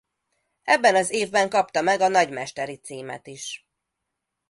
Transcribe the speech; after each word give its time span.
Ebben 0.63 0.95
az 0.95 1.09
évben 1.09 1.49
kapta 1.49 1.81
meg 1.81 2.01
a 2.01 2.07
nagymesteri 2.07 2.75
címet 2.75 3.27
is. 3.27 3.67